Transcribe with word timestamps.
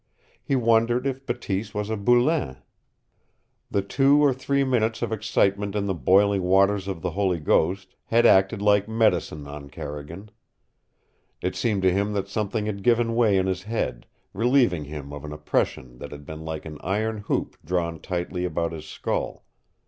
He 0.41 0.55
wondered 0.55 1.05
if 1.05 1.27
Bateese 1.27 1.75
was 1.75 1.91
a 1.91 1.95
Boulain. 1.95 2.57
The 3.69 3.83
two 3.83 4.19
or 4.23 4.33
three 4.33 4.63
minutes 4.63 5.03
of 5.03 5.11
excitement 5.11 5.75
in 5.75 5.85
the 5.85 5.93
boiling 5.93 6.41
waters 6.41 6.87
of 6.87 7.03
the 7.03 7.11
Holy 7.11 7.37
Ghost 7.39 7.93
had 8.05 8.25
acted 8.25 8.63
like 8.63 8.89
medicine 8.89 9.45
on 9.45 9.69
Carrigan. 9.69 10.31
It 11.39 11.55
seemed 11.55 11.83
to 11.83 11.93
him 11.93 12.13
that 12.13 12.27
something 12.29 12.65
had 12.65 12.81
given 12.81 13.13
way 13.13 13.37
in 13.37 13.45
his 13.45 13.61
head, 13.61 14.07
relieving 14.33 14.85
him 14.85 15.13
of 15.13 15.23
an 15.23 15.31
oppression 15.33 15.99
that 15.99 16.11
had 16.11 16.25
been 16.25 16.43
like 16.43 16.65
an 16.65 16.79
iron 16.81 17.19
hoop 17.19 17.55
drawn 17.63 17.99
tightly 17.99 18.43
about 18.43 18.71
his 18.71 18.87
skull. 18.87 19.45